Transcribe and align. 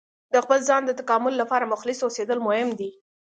د 0.33 0.35
خپل 0.43 0.59
ځان 0.69 0.81
د 0.85 0.91
تکامل 0.99 1.33
لپاره 1.41 1.69
مخلص 1.73 1.99
اوسیدل 2.03 2.39
مهم 2.47 2.69
دي. 2.79 2.89